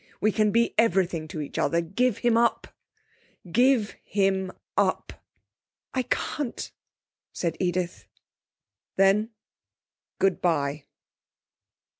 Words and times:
We 0.19 0.31
can 0.31 0.49
be 0.49 0.73
everything 0.79 1.27
to 1.27 1.41
each 1.41 1.59
other.... 1.59 1.79
Give 1.79 2.17
him 2.17 2.35
up. 2.35 2.65
Give 3.51 3.91
him 4.03 4.51
up.' 4.75 5.13
'I 5.93 6.01
can't,' 6.09 6.71
said 7.33 7.55
Edith. 7.59 8.05
'Then, 8.95 9.29
good 10.17 10.41
bye.' 10.41 10.85